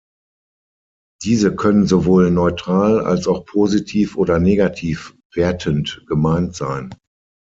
[1.21, 6.95] Diese können sowohl neutral als auch positiv oder negativ wertend gemeint sein.